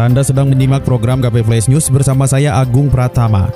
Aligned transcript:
Anda 0.00 0.24
sedang 0.24 0.48
menyimak 0.48 0.88
program 0.88 1.20
KP 1.20 1.44
Flash 1.44 1.68
News 1.68 1.92
bersama 1.92 2.24
saya 2.24 2.56
Agung 2.56 2.88
Pratama. 2.88 3.52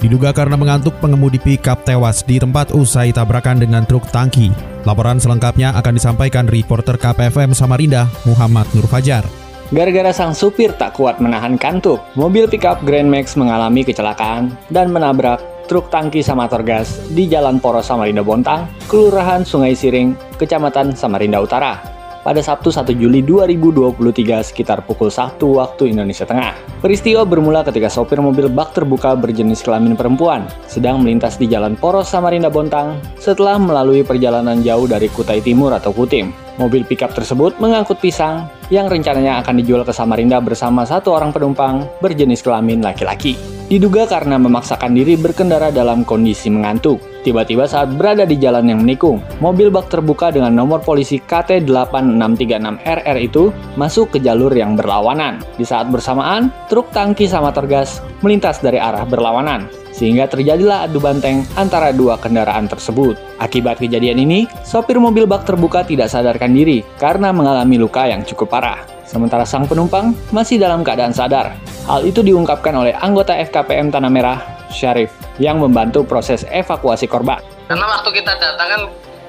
Diduga 0.00 0.32
karena 0.32 0.56
mengantuk 0.56 0.96
pengemudi 0.96 1.36
pickup 1.36 1.84
tewas 1.84 2.24
di 2.24 2.40
tempat 2.40 2.72
usai 2.72 3.12
tabrakan 3.12 3.60
dengan 3.60 3.84
truk 3.84 4.08
tangki. 4.08 4.48
Laporan 4.88 5.20
selengkapnya 5.20 5.76
akan 5.76 5.92
disampaikan 5.92 6.48
reporter 6.48 6.96
KPFM 6.96 7.52
Samarinda, 7.52 8.08
Muhammad 8.24 8.64
Nur 8.72 8.88
Fajar. 8.88 9.28
Gara-gara 9.76 10.08
sang 10.16 10.32
supir 10.32 10.72
tak 10.72 10.96
kuat 10.96 11.20
menahan 11.20 11.60
kantuk, 11.60 12.00
mobil 12.16 12.48
pickup 12.48 12.80
Grand 12.88 13.12
Max 13.12 13.36
mengalami 13.36 13.84
kecelakaan 13.84 14.56
dan 14.72 14.88
menabrak 14.88 15.68
truk 15.68 15.92
tangki 15.92 16.24
Samator 16.24 16.64
Gas 16.64 17.12
di 17.12 17.28
Jalan 17.28 17.60
Poros 17.60 17.92
Samarinda 17.92 18.24
Bontang, 18.24 18.64
Kelurahan 18.88 19.44
Sungai 19.44 19.76
Siring, 19.76 20.16
Kecamatan 20.40 20.96
Samarinda 20.96 21.44
Utara 21.44 21.93
pada 22.24 22.40
Sabtu 22.40 22.72
1 22.72 22.88
Juli 22.96 23.20
2023 23.20 24.40
sekitar 24.40 24.80
pukul 24.88 25.12
1 25.12 25.36
waktu 25.38 25.92
Indonesia 25.92 26.24
Tengah. 26.24 26.56
Peristiwa 26.80 27.22
bermula 27.28 27.60
ketika 27.62 27.92
sopir 27.92 28.18
mobil 28.24 28.48
bak 28.48 28.72
terbuka 28.72 29.12
berjenis 29.12 29.60
kelamin 29.60 29.94
perempuan 29.94 30.48
sedang 30.64 31.04
melintas 31.04 31.36
di 31.36 31.44
Jalan 31.46 31.76
Poros 31.76 32.08
Samarinda 32.08 32.48
Bontang 32.48 32.96
setelah 33.20 33.60
melalui 33.60 34.00
perjalanan 34.00 34.64
jauh 34.64 34.88
dari 34.88 35.12
Kutai 35.12 35.44
Timur 35.44 35.76
atau 35.76 35.92
Kutim. 35.92 36.32
Mobil 36.56 36.86
pickup 36.86 37.12
tersebut 37.12 37.58
mengangkut 37.58 37.98
pisang 37.98 38.46
yang 38.72 38.88
rencananya 38.88 39.42
akan 39.42 39.60
dijual 39.60 39.82
ke 39.84 39.92
Samarinda 39.92 40.40
bersama 40.40 40.86
satu 40.88 41.12
orang 41.12 41.34
penumpang 41.34 41.84
berjenis 42.00 42.40
kelamin 42.40 42.80
laki-laki. 42.80 43.36
Diduga 43.68 44.06
karena 44.06 44.38
memaksakan 44.38 44.94
diri 44.94 45.18
berkendara 45.18 45.74
dalam 45.74 46.06
kondisi 46.06 46.48
mengantuk. 46.48 47.13
Tiba-tiba 47.24 47.64
saat 47.64 47.88
berada 47.96 48.28
di 48.28 48.36
jalan 48.36 48.68
yang 48.68 48.84
menikung, 48.84 49.24
mobil 49.40 49.72
bak 49.72 49.88
terbuka 49.88 50.28
dengan 50.28 50.52
nomor 50.52 50.84
polisi 50.84 51.16
KT8636RR 51.24 53.16
itu 53.16 53.48
masuk 53.80 54.12
ke 54.12 54.20
jalur 54.20 54.52
yang 54.52 54.76
berlawanan. 54.76 55.40
Di 55.56 55.64
saat 55.64 55.88
bersamaan, 55.88 56.52
truk 56.68 56.92
tangki 56.92 57.24
sama 57.24 57.48
tergas 57.48 58.04
melintas 58.20 58.60
dari 58.60 58.76
arah 58.76 59.08
berlawanan 59.08 59.64
sehingga 59.94 60.26
terjadilah 60.26 60.90
adu 60.90 60.98
banteng 60.98 61.46
antara 61.54 61.94
dua 61.94 62.18
kendaraan 62.20 62.66
tersebut. 62.66 63.16
Akibat 63.38 63.78
kejadian 63.78 64.20
ini, 64.20 64.44
sopir 64.66 64.98
mobil 65.00 65.24
bak 65.24 65.46
terbuka 65.46 65.86
tidak 65.86 66.10
sadarkan 66.10 66.52
diri 66.52 66.84
karena 67.00 67.30
mengalami 67.32 67.78
luka 67.80 68.04
yang 68.04 68.26
cukup 68.26 68.52
parah. 68.52 68.82
Sementara 69.08 69.46
sang 69.46 69.64
penumpang 69.64 70.12
masih 70.34 70.58
dalam 70.58 70.82
keadaan 70.82 71.14
sadar. 71.14 71.54
Hal 71.86 72.02
itu 72.04 72.20
diungkapkan 72.20 72.74
oleh 72.74 72.92
anggota 72.98 73.38
FKPM 73.38 73.94
Tanah 73.94 74.10
Merah, 74.10 74.42
Syarif, 74.74 75.14
yang 75.42 75.58
membantu 75.58 76.06
proses 76.06 76.46
evakuasi 76.50 77.10
korban. 77.10 77.42
Karena 77.66 77.86
waktu 77.90 78.10
kita 78.22 78.32
datang 78.38 78.68
kan 78.70 78.82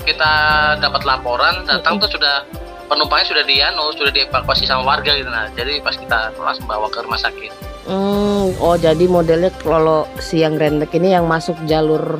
kita 0.05 0.31
dapat 0.77 1.01
laporan, 1.01 1.65
datang 1.65 1.97
tuh 1.97 2.09
sudah 2.11 2.45
penumpangnya 2.85 3.25
sudah 3.33 3.43
dianu, 3.45 3.85
sudah 3.97 4.11
dievakuasi 4.13 4.69
sama 4.69 4.85
warga 4.85 5.17
gitu 5.17 5.29
nah. 5.29 5.49
Jadi 5.57 5.81
pas 5.81 5.97
kita 5.97 6.33
langsung 6.37 6.69
bawa 6.69 6.85
ke 6.93 7.01
rumah 7.01 7.17
sakit. 7.17 7.51
Hmm, 7.85 8.53
oh 8.57 8.77
jadi 8.77 9.05
modelnya 9.05 9.53
kalau 9.61 10.09
si 10.17 10.41
yang 10.41 10.57
Grandback 10.57 10.93
ini 10.97 11.13
yang 11.13 11.29
masuk 11.29 11.53
jalur 11.69 12.17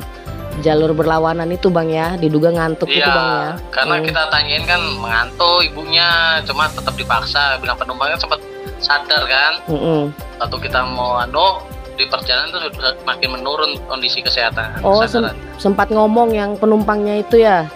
jalur 0.64 0.96
berlawanan 0.96 1.52
itu 1.52 1.68
bang 1.68 1.90
ya, 1.92 2.08
diduga 2.16 2.48
ngantuk 2.48 2.88
iya, 2.88 3.02
itu 3.02 3.10
bang 3.10 3.28
ya. 3.28 3.52
Karena 3.70 3.94
hmm. 3.98 4.04
kita 4.08 4.22
tanyain 4.32 4.64
kan 4.64 4.80
mengantuk 4.98 5.58
ibunya, 5.66 6.40
cuma 6.48 6.70
tetap 6.70 6.94
dipaksa. 6.96 7.60
Bilang 7.60 7.76
penumpangnya 7.78 8.18
sempat 8.18 8.40
sadar 8.80 9.22
kan. 9.26 9.52
Hmm. 9.68 10.04
Waktu 10.40 10.56
kita 10.66 10.80
mau 10.86 11.18
anu 11.20 11.60
di 11.96 12.04
perjalanan 12.06 12.52
sudah 12.52 12.92
makin 13.08 13.28
menurun 13.32 13.80
kondisi 13.88 14.20
kesehatan. 14.20 14.84
Oh 14.84 15.02
sem 15.08 15.24
sempat 15.56 15.88
ngomong 15.88 16.36
yang 16.36 16.54
penumpangnya 16.60 17.24
itu 17.24 17.42
ya, 17.42 17.66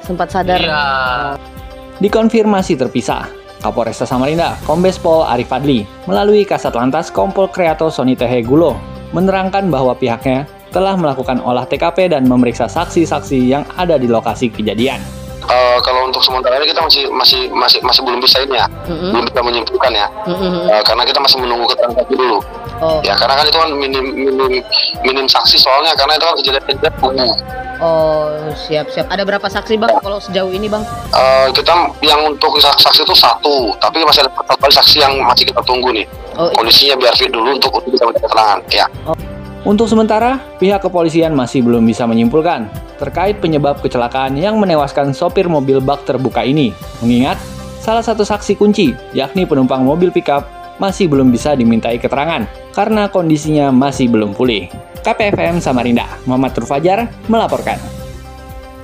sempat 0.00 0.32
sadar. 0.32 0.58
Iya. 0.58 0.72
Oh. 0.72 1.32
Dikonfirmasi 2.00 2.80
terpisah. 2.80 3.28
Kapolresta 3.58 4.06
Samarinda, 4.06 4.54
Kombes 4.62 5.02
Pol 5.02 5.26
Arif 5.26 5.50
Fadli, 5.50 5.82
melalui 6.06 6.46
Kasat 6.46 6.78
Lantas 6.78 7.10
Kompol 7.10 7.50
Kreato 7.50 7.90
Soni 7.90 8.14
Tehe 8.14 8.38
Gulo, 8.38 8.78
menerangkan 9.10 9.66
bahwa 9.66 9.98
pihaknya 9.98 10.46
telah 10.70 10.94
melakukan 10.94 11.42
olah 11.42 11.66
TKP 11.66 12.14
dan 12.14 12.30
memeriksa 12.30 12.70
saksi-saksi 12.70 13.38
yang 13.50 13.66
ada 13.74 13.98
di 13.98 14.06
lokasi 14.06 14.46
kejadian. 14.46 15.02
Uh, 15.48 15.80
kalau 15.80 16.04
untuk 16.04 16.20
sementara 16.20 16.60
ini 16.60 16.68
kita 16.68 16.84
masih 16.84 17.08
masih 17.08 17.48
masih 17.48 17.80
masih 17.80 18.04
belum 18.04 18.20
bisa 18.20 18.44
ini 18.44 18.60
ya, 18.60 18.68
mm-hmm. 18.68 19.10
belum 19.16 19.24
bisa 19.32 19.40
menyimpulkan 19.40 19.92
ya, 19.96 20.06
mm-hmm. 20.28 20.68
uh, 20.68 20.82
karena 20.84 21.02
kita 21.08 21.18
masih 21.24 21.40
menunggu 21.40 21.64
keterangan 21.72 22.04
dulu. 22.04 22.44
Oh. 22.84 23.00
Ya 23.00 23.16
karena 23.16 23.34
kan 23.40 23.44
itu 23.48 23.58
kan 23.58 23.70
minim 23.72 24.04
minim 24.12 24.60
minim 25.02 25.26
saksi 25.26 25.56
soalnya 25.56 25.96
karena 25.96 26.20
itu 26.20 26.24
kan 26.28 26.34
kejadian-kejadian 26.38 27.26
Oh 27.78 28.34
siap 28.58 28.90
siap. 28.90 29.06
Ada 29.06 29.22
berapa 29.22 29.46
saksi 29.46 29.78
bang 29.78 30.02
kalau 30.02 30.18
sejauh 30.18 30.50
ini 30.50 30.66
bang? 30.66 30.82
Uh, 31.14 31.46
kita 31.54 31.74
yang 32.02 32.26
untuk 32.26 32.58
saksi 32.58 33.06
itu 33.06 33.14
satu, 33.14 33.70
tapi 33.78 34.02
masih 34.02 34.26
ada 34.26 34.30
beberapa 34.34 34.66
saksi 34.68 34.98
yang 34.98 35.14
masih 35.22 35.46
kita 35.46 35.62
tunggu 35.62 35.94
nih. 35.94 36.06
Oh, 36.34 36.50
Kondisinya 36.54 36.98
biar 36.98 37.14
fit 37.14 37.30
dulu 37.30 37.54
untuk 37.54 37.70
untuk 37.78 37.94
bisa 37.94 38.04
keterangan. 38.10 38.58
Ya. 38.70 38.86
Oh. 39.06 39.14
Untuk 39.66 39.90
sementara, 39.90 40.38
pihak 40.62 40.86
kepolisian 40.86 41.34
masih 41.34 41.66
belum 41.66 41.82
bisa 41.82 42.06
menyimpulkan 42.06 42.70
terkait 42.98 43.42
penyebab 43.42 43.82
kecelakaan 43.82 44.38
yang 44.38 44.58
menewaskan 44.58 45.10
sopir 45.10 45.50
mobil 45.50 45.82
bak 45.82 46.06
terbuka 46.06 46.46
ini. 46.46 46.70
Mengingat 47.02 47.38
salah 47.82 48.02
satu 48.02 48.22
saksi 48.22 48.54
kunci, 48.54 48.94
yakni 49.14 49.46
penumpang 49.46 49.82
mobil 49.82 50.14
pickup, 50.14 50.46
masih 50.78 51.10
belum 51.10 51.34
bisa 51.34 51.58
dimintai 51.58 51.98
keterangan 51.98 52.46
karena 52.70 53.10
kondisinya 53.10 53.74
masih 53.74 54.06
belum 54.06 54.34
pulih. 54.34 54.70
KPFM 55.02 55.58
Samarinda, 55.58 56.06
Muhammad 56.26 56.54
Turfajar 56.54 57.10
melaporkan. 57.26 57.78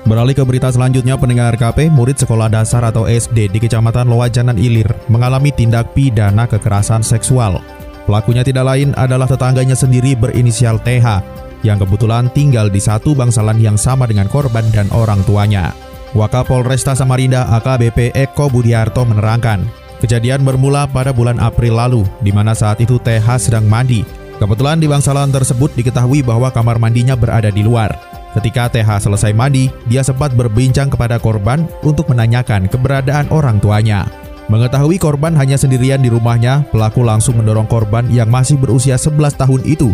Beralih 0.05 0.37
ke 0.37 0.43
berita 0.45 0.69
selanjutnya, 0.69 1.17
pendengar 1.17 1.57
KP, 1.57 1.89
murid 1.89 2.21
sekolah 2.21 2.45
dasar 2.45 2.85
atau 2.85 3.09
SD 3.09 3.49
di 3.49 3.57
Kecamatan 3.57 4.05
Loajanan 4.05 4.53
Ilir 4.53 4.85
mengalami 5.09 5.49
tindak 5.49 5.97
pidana 5.97 6.45
kekerasan 6.45 7.01
seksual. 7.01 7.57
Pelakunya 8.05 8.45
tidak 8.45 8.65
lain 8.69 8.93
adalah 8.93 9.25
tetangganya 9.25 9.73
sendiri 9.73 10.13
berinisial 10.13 10.77
TH, 10.81 11.25
yang 11.65 11.81
kebetulan 11.81 12.29
tinggal 12.31 12.69
di 12.69 12.77
satu 12.77 13.17
bangsalan 13.17 13.57
yang 13.57 13.77
sama 13.77 14.05
dengan 14.05 14.29
korban 14.29 14.65
dan 14.69 14.85
orang 14.93 15.25
tuanya. 15.25 15.73
Wakapolresta 16.13 16.93
Samarinda 16.93 17.49
AKBP 17.59 18.13
Eko 18.13 18.47
Budiarto 18.47 19.03
menerangkan, 19.03 19.65
kejadian 19.99 20.45
bermula 20.45 20.85
pada 20.85 21.09
bulan 21.09 21.41
April 21.41 21.81
lalu, 21.81 22.05
di 22.21 22.29
mana 22.29 22.53
saat 22.53 22.77
itu 22.79 23.01
TH 23.01 23.49
sedang 23.49 23.65
mandi 23.65 24.25
Kebetulan 24.35 24.83
di 24.83 24.87
bangsalan 24.91 25.31
tersebut 25.31 25.71
diketahui 25.79 26.19
bahwa 26.19 26.51
kamar 26.51 26.75
mandinya 26.75 27.15
berada 27.15 27.47
di 27.47 27.63
luar. 27.63 27.95
Ketika 28.35 28.67
TH 28.67 29.07
selesai 29.07 29.31
mandi, 29.31 29.71
dia 29.87 30.03
sempat 30.03 30.35
berbincang 30.35 30.91
kepada 30.91 31.15
korban 31.15 31.63
untuk 31.87 32.11
menanyakan 32.11 32.67
keberadaan 32.67 33.31
orang 33.31 33.63
tuanya. 33.63 34.03
Mengetahui 34.45 35.01
korban 35.01 35.33
hanya 35.33 35.57
sendirian 35.57 36.05
di 36.05 36.13
rumahnya, 36.13 36.69
pelaku 36.69 37.01
langsung 37.01 37.41
mendorong 37.41 37.65
korban 37.65 38.05
yang 38.13 38.29
masih 38.29 38.61
berusia 38.61 38.93
11 38.93 39.41
tahun 39.41 39.61
itu 39.65 39.89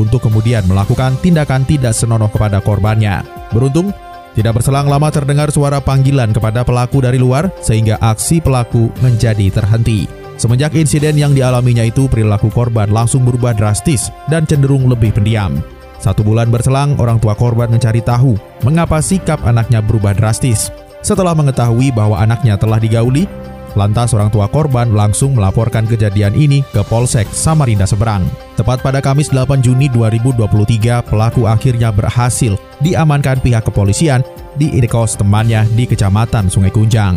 untuk 0.00 0.24
kemudian 0.24 0.64
melakukan 0.64 1.12
tindakan 1.20 1.68
tidak 1.68 1.92
senonoh 1.92 2.32
kepada 2.32 2.64
korbannya. 2.64 3.20
Beruntung, 3.52 3.92
tidak 4.32 4.56
berselang 4.56 4.88
lama 4.88 5.12
terdengar 5.12 5.52
suara 5.52 5.76
panggilan 5.76 6.32
kepada 6.32 6.64
pelaku 6.64 7.04
dari 7.04 7.20
luar 7.20 7.52
sehingga 7.60 8.00
aksi 8.00 8.40
pelaku 8.40 8.88
menjadi 9.04 9.52
terhenti. 9.52 10.08
Semenjak 10.40 10.72
insiden 10.72 11.20
yang 11.20 11.36
dialaminya 11.36 11.84
itu, 11.84 12.08
perilaku 12.08 12.48
korban 12.48 12.88
langsung 12.88 13.22
berubah 13.28 13.52
drastis 13.52 14.08
dan 14.32 14.48
cenderung 14.48 14.88
lebih 14.88 15.12
pendiam. 15.12 15.60
Satu 16.00 16.24
bulan 16.24 16.48
berselang, 16.50 16.96
orang 16.98 17.20
tua 17.20 17.36
korban 17.36 17.70
mencari 17.70 18.02
tahu 18.02 18.34
mengapa 18.64 18.98
sikap 18.98 19.38
anaknya 19.44 19.78
berubah 19.84 20.16
drastis. 20.16 20.72
Setelah 21.04 21.36
mengetahui 21.36 21.94
bahwa 21.94 22.18
anaknya 22.18 22.58
telah 22.58 22.82
digauli, 22.82 23.28
lantas 23.74 24.12
orang 24.12 24.28
tua 24.28 24.48
korban 24.48 24.92
langsung 24.92 25.36
melaporkan 25.36 25.88
kejadian 25.88 26.36
ini 26.36 26.60
ke 26.72 26.80
Polsek 26.86 27.28
Samarinda 27.30 27.88
Seberang. 27.88 28.24
Tepat 28.54 28.84
pada 28.84 29.00
Kamis 29.00 29.32
8 29.32 29.64
Juni 29.64 29.88
2023, 29.90 31.04
pelaku 31.04 31.48
akhirnya 31.48 31.88
berhasil 31.88 32.56
diamankan 32.84 33.40
pihak 33.40 33.64
kepolisian 33.64 34.20
di 34.56 34.68
indekos 34.76 35.16
temannya 35.16 35.64
di 35.72 35.88
Kecamatan 35.88 36.52
Sungai 36.52 36.68
Kunjang. 36.68 37.16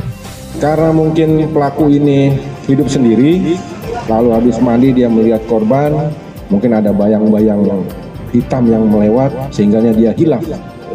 Karena 0.63 0.95
mungkin 0.95 1.51
pelaku 1.51 1.91
ini 1.91 2.31
hidup 2.63 2.87
sendiri, 2.87 3.59
lalu 4.07 4.29
habis 4.31 4.55
mandi 4.63 4.95
dia 4.95 5.11
melihat 5.11 5.43
korban, 5.51 6.09
mungkin 6.47 6.71
ada 6.71 6.95
bayang-bayang 6.95 7.83
hitam 8.31 8.63
yang 8.71 8.87
melewat 8.87 9.35
sehingga 9.51 9.83
dia 9.83 10.15
hilang. 10.15 10.43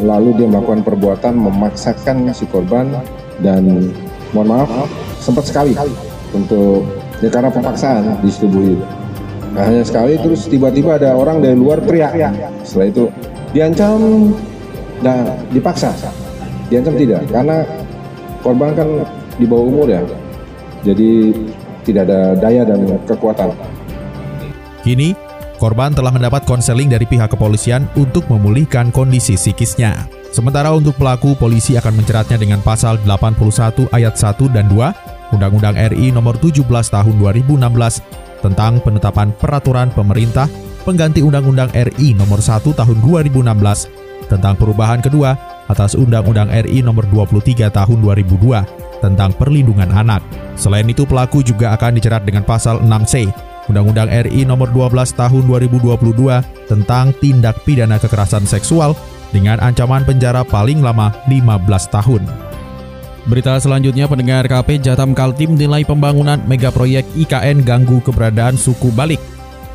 Lalu 0.01 0.33
dia 0.41 0.47
melakukan 0.49 0.81
perbuatan 0.81 1.37
memaksakan 1.37 2.33
si 2.33 2.49
korban 2.49 2.89
dan 3.45 3.93
mohon 4.33 4.49
maaf 4.49 4.89
sempat 5.21 5.45
sekali 5.45 5.77
untuk 6.33 6.83
ya 7.21 7.29
karena 7.29 7.53
pemaksaan 7.53 8.17
disetubui 8.25 8.75
nah 9.51 9.67
hanya 9.67 9.83
sekali 9.83 10.15
terus 10.15 10.47
tiba-tiba 10.47 10.95
ada 10.95 11.11
orang 11.11 11.43
dari 11.43 11.59
luar 11.59 11.83
teriak. 11.83 12.15
Setelah 12.63 12.87
itu 12.87 13.03
diancam 13.51 13.99
nah 15.03 15.27
dipaksa. 15.51 15.91
Diancam 16.71 16.95
tidak 16.95 17.27
karena 17.27 17.67
korban 18.39 18.71
kan 18.73 18.87
di 19.35 19.43
bawah 19.43 19.67
umur 19.67 19.87
ya. 19.91 20.01
Jadi 20.87 21.35
tidak 21.83 22.07
ada 22.07 22.39
daya 22.39 22.63
dan 22.63 22.87
kekuatan. 23.03 23.51
Kini, 24.81 25.13
korban 25.59 25.93
telah 25.93 26.09
mendapat 26.15 26.47
konseling 26.47 26.89
dari 26.89 27.05
pihak 27.05 27.35
kepolisian 27.35 27.85
untuk 27.99 28.25
memulihkan 28.31 28.89
kondisi 28.89 29.37
psikisnya. 29.37 30.09
Sementara 30.31 30.71
untuk 30.71 30.95
pelaku, 30.95 31.35
polisi 31.35 31.75
akan 31.75 32.01
menceratnya 32.01 32.39
dengan 32.39 32.63
pasal 32.63 32.95
81 33.03 33.91
ayat 33.91 34.15
1 34.15 34.47
dan 34.47 34.71
2 34.71 35.10
Undang-Undang 35.31 35.75
RI 35.95 36.11
nomor 36.11 36.35
17 36.37 36.63
tahun 36.67 37.15
2016 37.19 37.59
tentang 38.41 38.81
penetapan 38.83 39.31
peraturan 39.35 39.89
pemerintah 39.93 40.47
pengganti 40.83 41.23
Undang-Undang 41.23 41.71
RI 41.71 42.13
nomor 42.15 42.39
1 42.39 42.63
tahun 42.63 42.97
2016 43.03 44.27
tentang 44.27 44.53
perubahan 44.55 44.99
kedua 45.03 45.35
atas 45.67 45.95
Undang-Undang 45.95 46.51
RI 46.67 46.83
nomor 46.83 47.07
23 47.07 47.71
tahun 47.71 47.97
2002 48.03 49.01
tentang 49.01 49.33
perlindungan 49.33 49.89
anak. 49.89 50.21
Selain 50.55 50.85
itu, 50.85 51.09
pelaku 51.09 51.41
juga 51.41 51.73
akan 51.73 51.97
dicerat 51.97 52.21
dengan 52.21 52.45
pasal 52.45 52.83
6C 52.85 53.33
Undang-Undang 53.71 54.09
RI 54.29 54.43
Nomor 54.43 54.69
12 54.73 55.15
Tahun 55.15 55.43
2022 55.47 56.67
tentang 56.67 57.15
tindak 57.23 57.55
pidana 57.63 57.95
kekerasan 58.01 58.43
seksual 58.43 58.97
dengan 59.31 59.63
ancaman 59.63 60.03
penjara 60.03 60.43
paling 60.43 60.83
lama 60.83 61.13
15 61.29 61.87
tahun. 61.87 62.50
Berita 63.21 63.53
selanjutnya 63.61 64.09
pendengar 64.09 64.49
KP 64.49 64.81
Jatam 64.81 65.13
Kaltim 65.13 65.53
nilai 65.53 65.85
pembangunan 65.85 66.41
mega 66.49 66.73
proyek 66.73 67.05
IKN 67.13 67.61
ganggu 67.61 68.01
keberadaan 68.01 68.57
suku 68.57 68.89
Balik. 68.89 69.21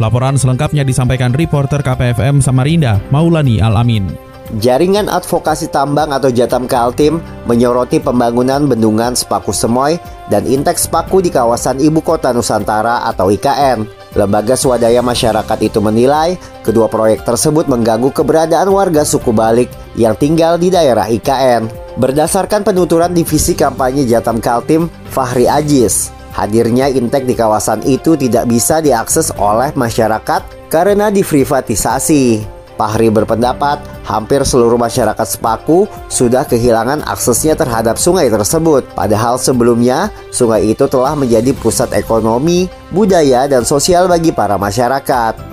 Laporan 0.03 0.35
selengkapnya 0.35 0.83
disampaikan 0.83 1.31
reporter 1.31 1.79
KPFM 1.79 2.43
Samarinda, 2.43 2.99
Maulani 3.15 3.63
Alamin. 3.63 4.27
Jaringan 4.59 5.11
Advokasi 5.11 5.71
Tambang 5.71 6.15
atau 6.15 6.31
Jatam 6.31 6.71
Kaltim 6.71 7.19
menyoroti 7.51 7.99
pembangunan 7.99 8.67
bendungan 8.67 9.15
Sepaku 9.15 9.51
Semoy 9.51 9.99
dan 10.31 10.47
Inteks 10.47 10.87
Sepaku 10.87 11.19
di 11.19 11.31
kawasan 11.35 11.83
Ibu 11.83 12.03
Kota 12.03 12.31
Nusantara 12.31 13.07
atau 13.07 13.31
IKN. 13.31 13.87
Lembaga 14.15 14.55
swadaya 14.55 15.03
masyarakat 15.03 15.59
itu 15.63 15.79
menilai 15.83 16.39
kedua 16.63 16.87
proyek 16.87 17.23
tersebut 17.27 17.67
mengganggu 17.71 18.11
keberadaan 18.11 18.71
warga 18.71 19.03
suku 19.03 19.31
Balik 19.31 19.71
yang 19.99 20.19
tinggal 20.19 20.59
di 20.59 20.71
daerah 20.71 21.07
IKN. 21.11 21.86
Berdasarkan 21.97 22.61
penuturan 22.61 23.17
divisi 23.17 23.57
kampanye 23.57 24.05
Jatam 24.05 24.37
Kaltim, 24.37 24.93
Fahri 25.09 25.49
Ajis, 25.49 26.13
hadirnya 26.37 26.93
intek 26.93 27.25
di 27.25 27.33
kawasan 27.33 27.81
itu 27.89 28.13
tidak 28.21 28.45
bisa 28.45 28.85
diakses 28.85 29.33
oleh 29.41 29.73
masyarakat 29.73 30.69
karena 30.69 31.09
diprivatisasi. 31.09 32.45
Fahri 32.77 33.09
berpendapat 33.09 33.81
hampir 34.05 34.45
seluruh 34.45 34.77
masyarakat 34.77 35.25
Sepaku 35.25 35.89
sudah 36.13 36.45
kehilangan 36.45 37.01
aksesnya 37.09 37.57
terhadap 37.57 37.97
sungai 37.97 38.29
tersebut. 38.29 38.85
Padahal 38.93 39.41
sebelumnya, 39.41 40.13
sungai 40.29 40.77
itu 40.77 40.85
telah 40.85 41.17
menjadi 41.17 41.57
pusat 41.57 41.97
ekonomi, 41.97 42.69
budaya, 42.93 43.49
dan 43.49 43.65
sosial 43.65 44.05
bagi 44.05 44.37
para 44.37 44.61
masyarakat 44.61 45.46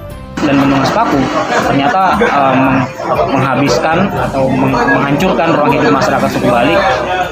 dan 0.46 0.56
bendungan 0.60 0.86
Sepaku 0.86 1.20
ternyata 1.68 2.20
um, 2.36 2.60
menghabiskan 3.34 4.12
atau 4.12 4.46
menghancurkan 4.52 5.48
ruang 5.56 5.72
hidup 5.74 5.92
masyarakat 5.96 6.30
suku 6.30 6.48
Balik 6.48 6.80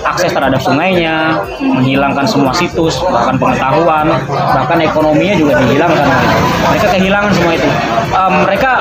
akses 0.07 0.31
terhadap 0.33 0.59
sungainya 0.59 1.37
menghilangkan 1.61 2.25
semua 2.25 2.51
situs 2.55 2.97
bahkan 3.05 3.37
pengetahuan 3.37 4.07
bahkan 4.27 4.77
ekonominya 4.81 5.35
juga 5.37 5.53
dihilangkan. 5.61 6.07
Mereka 6.71 6.87
kehilangan 6.97 7.31
semua 7.35 7.53
itu. 7.55 7.69
Um, 8.11 8.33
mereka 8.43 8.71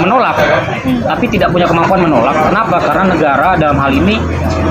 menolak 0.00 0.36
tapi 0.84 1.24
tidak 1.28 1.48
punya 1.52 1.66
kemampuan 1.68 2.00
menolak. 2.06 2.36
Kenapa? 2.48 2.76
Karena 2.80 3.04
negara 3.10 3.48
dalam 3.58 3.78
hal 3.78 3.90
ini 3.92 4.16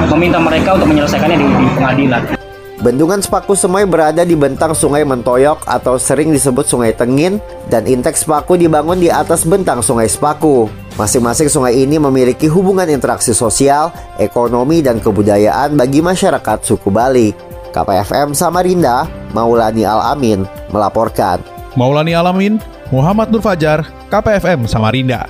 meminta 0.09 0.39
mereka 0.41 0.75
untuk 0.79 0.87
menyelesaikannya 0.89 1.37
di, 1.37 1.45
di 1.45 1.67
pengadilan 1.75 2.38
Bendungan 2.79 3.19
Sepaku 3.19 3.59
Semoy 3.59 3.83
berada 3.83 4.23
di 4.23 4.39
bentang 4.39 4.71
Sungai 4.71 5.03
Mentoyok 5.03 5.67
atau 5.67 5.99
sering 5.99 6.31
disebut 6.31 6.63
Sungai 6.63 6.95
Tengin 6.95 7.43
dan 7.67 7.83
Intek 7.83 8.15
Sepaku 8.15 8.55
dibangun 8.55 9.03
di 9.03 9.11
atas 9.11 9.43
bentang 9.43 9.83
Sungai 9.83 10.07
Sepaku. 10.07 10.71
Masing-masing 10.95 11.51
sungai 11.51 11.75
ini 11.79 11.95
memiliki 11.99 12.47
hubungan 12.47 12.87
interaksi 12.87 13.35
sosial, 13.35 13.91
ekonomi, 14.15 14.79
dan 14.79 15.03
kebudayaan 15.03 15.75
bagi 15.75 15.99
masyarakat 15.99 16.63
suku 16.63 16.87
Bali. 16.87 17.35
KPFM 17.75 18.31
Samarinda, 18.31 19.11
Maulani 19.35 19.83
Alamin 19.83 20.47
melaporkan. 20.71 21.43
Maulani 21.75 22.15
Alamin, 22.15 22.63
Muhammad 22.95 23.27
Nur 23.27 23.43
Fajar, 23.43 23.83
KPFM 24.07 24.71
Samarinda. 24.71 25.27